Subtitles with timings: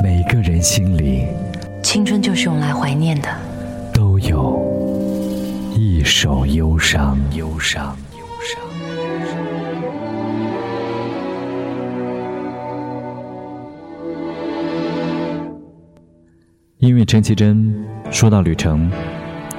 [0.00, 1.26] 每个人心里，
[1.82, 3.28] 青春就是用来怀念的，
[3.92, 4.62] 都有
[5.76, 8.60] 一首忧伤，忧伤，忧伤。
[16.78, 18.88] 因为陈绮贞说到旅程，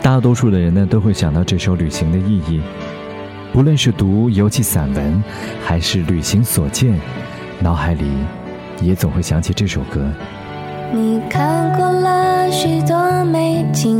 [0.01, 2.61] 大多数的人呢都会想到这首旅行的意义。
[3.51, 5.21] 不论是读游记散文，
[5.65, 6.97] 还是旅行所见，
[7.59, 8.05] 脑海里。
[8.81, 10.09] 也总会想起这首歌。
[10.91, 13.97] 你看过了许多美景，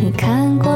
[0.00, 0.75] 你看过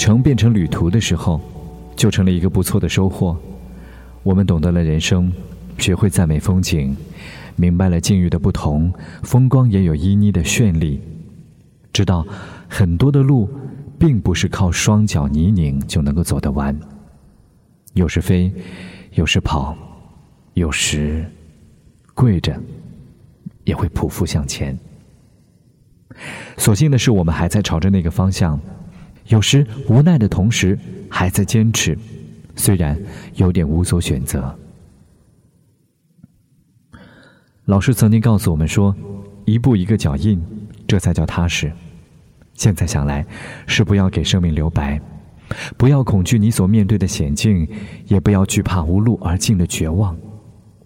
[0.00, 1.38] 程变成旅途的时候，
[1.94, 3.36] 就成了一个不错的收获。
[4.22, 5.30] 我们懂得了人生，
[5.76, 6.96] 学会赞美风景，
[7.54, 8.90] 明白了境遇的不同，
[9.22, 10.98] 风光也有旖旎的绚丽。
[11.92, 12.26] 知道
[12.66, 13.46] 很多的路，
[13.98, 16.74] 并不是靠双脚泥泞就能够走得完。
[17.92, 18.50] 有时飞，
[19.12, 19.76] 有时跑，
[20.54, 21.30] 有时
[22.14, 22.58] 跪着，
[23.64, 24.78] 也会匍匐向前。
[26.56, 28.58] 所幸的是，我们还在朝着那个方向。
[29.28, 30.78] 有时无奈的同时，
[31.08, 31.94] 还在坚持；
[32.56, 32.98] 虽然
[33.36, 34.54] 有点无所选择。
[37.66, 38.94] 老师曾经告诉我们说
[39.46, 40.42] ：“一步一个脚印，
[40.88, 41.70] 这才叫踏实。”
[42.54, 43.24] 现在想来，
[43.66, 45.00] 是不要给生命留白，
[45.76, 47.66] 不要恐惧你所面对的险境，
[48.06, 50.16] 也不要惧怕无路而进的绝望。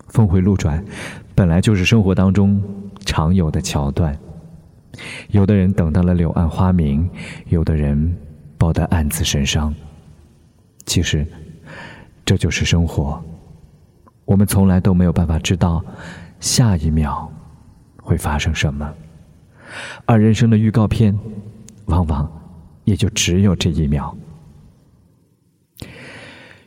[0.08, 0.84] 峰回路转，
[1.34, 2.62] 本来就是生活当中
[3.04, 4.16] 常有的桥段。
[5.28, 7.08] 有的人等到了柳暗花明，
[7.48, 8.16] 有的人
[8.56, 9.74] 抱得暗自神伤。
[10.86, 11.26] 其实，
[12.24, 13.22] 这就是生活。
[14.24, 15.84] 我们从来都没有办法知道。
[16.40, 17.32] 下一秒
[18.02, 18.92] 会发生什么？
[20.04, 21.18] 而人生的预告片，
[21.86, 22.30] 往往
[22.84, 24.14] 也就只有这一秒。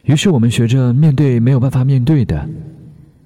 [0.04, 2.50] 于是我们学着面对没有办法面对的，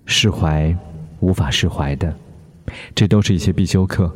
[0.05, 0.75] 释怀
[1.21, 2.13] 无法释怀的，
[2.93, 4.13] 这都是一些必修课。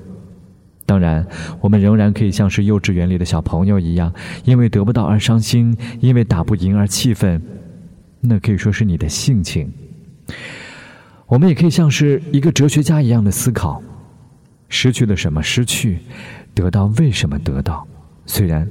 [0.85, 1.25] 当然，
[1.61, 7.41] 我们仍然可以像是幼稚园里的小朋友一样，因为得不到而伤心，因为打不赢而气愤，
[8.21, 9.71] 那可以说是你的性情。
[11.27, 13.81] 我们也可以像是一个哲学家一样的思考：
[14.69, 15.97] 失去了什么失去，
[16.53, 17.87] 得到为什么得到？
[18.27, 18.69] 虽然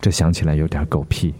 [0.00, 1.34] 这想起来有点狗屁。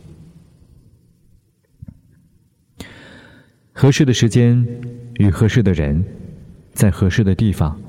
[3.73, 4.67] 合适的时间
[5.19, 6.05] 与合适的人，
[6.73, 7.81] 在合适的地方，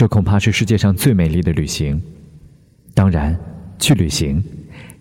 [0.00, 2.00] 这恐怕是世界上最美丽的旅行。
[2.94, 3.38] 当然，
[3.78, 4.42] 去旅行，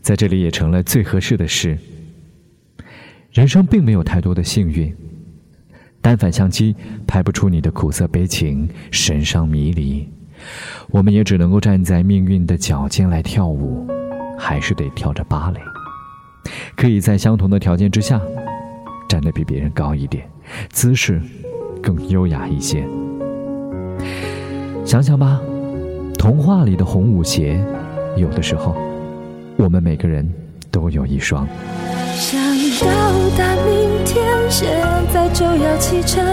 [0.02, 1.78] 在这里也成了最合适的事。
[3.32, 4.94] 人生并没有太多的幸运。
[6.02, 6.76] 单反相机
[7.08, 10.06] 拍不出你的苦涩悲情、神伤迷离，
[10.90, 13.88] 我们也只能够站在命运的脚尖来跳舞，
[14.38, 15.62] 还是得跳着芭蕾。
[16.76, 18.22] 可以在相同的条件之下，
[19.08, 20.30] 站得比别人高一点，
[20.72, 21.22] 姿势
[21.82, 22.86] 更优雅一些。
[24.90, 25.40] 想想吧，
[26.18, 27.64] 童话里的红舞鞋，
[28.18, 28.76] 有的时候，
[29.56, 30.28] 我们每个人
[30.72, 31.48] 都有一双。
[32.16, 32.42] 想
[32.82, 32.90] 到
[33.38, 34.68] 达明天，现
[35.14, 36.26] 在就要启程。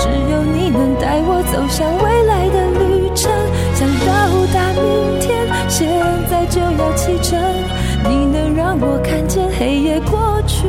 [0.00, 3.30] 只有你能带我走向未来的旅程。
[3.76, 4.10] 想到
[4.52, 4.82] 达明
[5.20, 5.88] 天，现
[6.28, 7.38] 在就要启程。
[8.10, 10.66] 你能让我看见黑夜过去，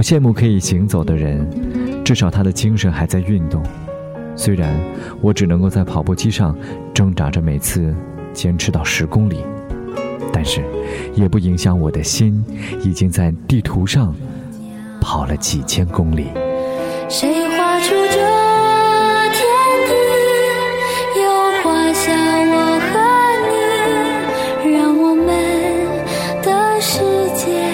[0.00, 1.46] 我羡慕可以行走的人，
[2.02, 3.62] 至少他的精神还在运动。
[4.34, 4.74] 虽然
[5.20, 6.56] 我只能够在跑步机上
[6.94, 7.94] 挣扎着，每次
[8.32, 9.44] 坚持到十公里，
[10.32, 10.64] 但是
[11.14, 12.42] 也不影响我的心
[12.82, 14.14] 已经在地图上
[15.02, 16.28] 跑了几千公里。
[17.10, 18.16] 谁画出这
[19.34, 19.44] 天
[19.86, 19.92] 地，
[21.20, 21.30] 又
[21.62, 22.10] 画下
[22.46, 22.96] 我和
[24.64, 25.26] 你，让我们
[26.42, 27.00] 的世
[27.36, 27.69] 界？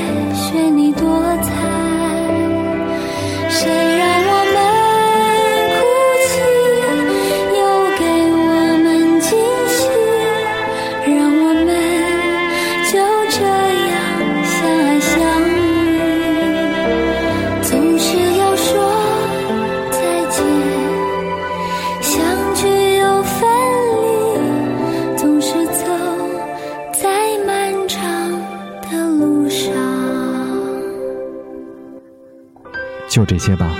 [33.16, 33.74] 就这些吧，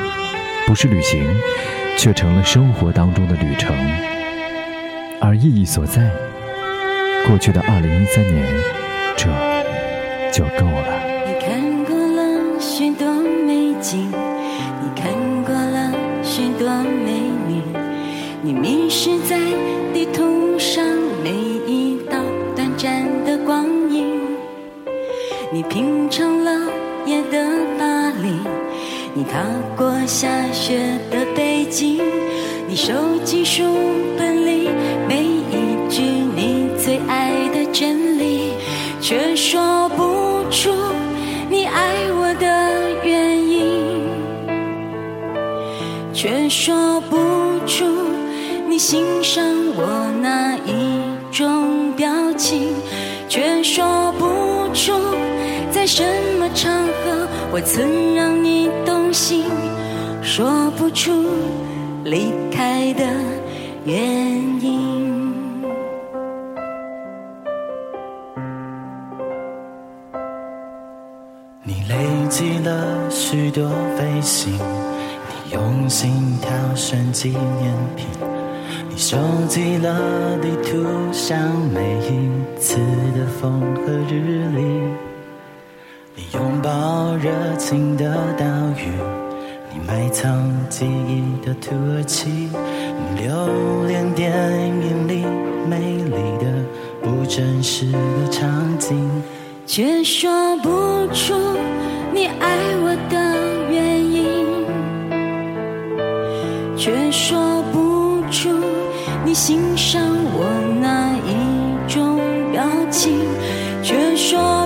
[0.66, 1.22] 不是旅行，
[1.98, 3.76] 却成了生活当中的旅程。
[5.20, 6.10] 而意义所在，
[7.26, 8.46] 过去的二零一三年，
[9.14, 9.26] 这
[10.32, 10.88] 就够了。
[11.26, 13.06] 你看过了许多
[13.46, 15.12] 美景，你看
[15.44, 16.70] 过了许多
[17.04, 17.60] 美女，
[18.40, 19.36] 你迷失在
[19.92, 20.82] 地图上
[21.22, 21.30] 每
[21.70, 22.16] 一道
[22.56, 24.18] 短暂的光影，
[25.52, 26.72] 你品尝了
[27.04, 27.46] 夜的
[27.78, 28.55] 巴黎。
[29.16, 29.40] 你踏
[29.74, 30.76] 过下雪
[31.10, 32.02] 的北京，
[32.68, 32.92] 你收
[33.24, 33.62] 集书
[34.18, 34.68] 本里
[35.08, 38.52] 每一句你最爱的真理，
[39.00, 40.70] 却说不出
[41.48, 42.46] 你爱我的
[43.02, 44.04] 原因，
[46.12, 47.16] 却说不
[47.66, 47.86] 出
[48.68, 49.42] 你欣赏
[49.76, 51.00] 我哪一
[51.32, 52.68] 种表情，
[53.30, 54.92] 却说不出
[55.70, 56.04] 在什
[56.38, 58.68] 么场合我曾让你。
[59.16, 59.44] 心
[60.22, 61.10] 说不出
[62.04, 63.02] 离开的
[63.86, 63.96] 原
[64.60, 65.64] 因。
[71.62, 71.96] 你累
[72.28, 78.06] 积了许多飞行，你用心挑选纪念品，
[78.90, 79.16] 你收
[79.48, 81.38] 集了地图上
[81.72, 82.76] 每一次
[83.16, 84.62] 的风和日丽。
[86.14, 86.70] 你拥抱
[87.16, 88.04] 热情的
[88.38, 88.44] 岛
[88.76, 88.92] 屿，
[89.72, 95.24] 你埋藏记忆的土耳其，你留恋电影里
[95.66, 96.44] 美丽的
[97.02, 99.10] 不真实的场景，
[99.66, 100.68] 却说不
[101.14, 101.34] 出
[102.12, 103.16] 你爱我的
[103.72, 104.66] 原因，
[106.76, 108.50] 却说不出
[109.24, 110.02] 你欣赏
[110.34, 110.44] 我
[110.82, 112.20] 哪一种
[112.52, 113.20] 表情，
[113.82, 114.65] 却说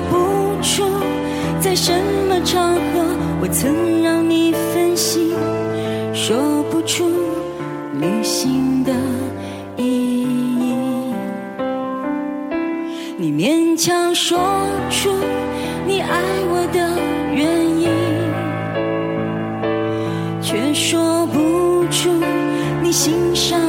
[1.70, 1.92] 在什
[2.28, 2.80] 么场合
[3.40, 5.32] 我曾让你分心，
[6.12, 7.08] 说不出
[8.00, 8.92] 旅行的
[9.76, 10.74] 意义。
[13.16, 14.36] 你勉强说
[14.90, 15.14] 出
[15.86, 16.98] 你爱我的
[17.32, 17.46] 原
[17.78, 17.88] 因，
[20.42, 22.10] 却说不出
[22.82, 23.60] 你欣赏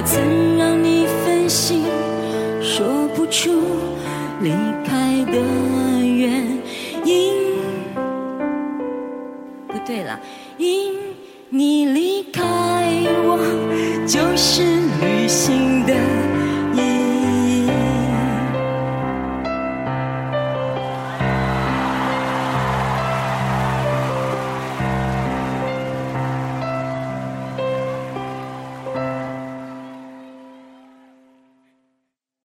[0.00, 1.84] 我曾让你分心，
[2.62, 3.50] 说不出
[4.40, 4.50] 离
[4.82, 5.36] 开的
[6.02, 6.42] 原
[7.04, 7.34] 因。
[9.68, 10.18] 不对了，
[10.56, 10.94] 因
[11.50, 11.79] 你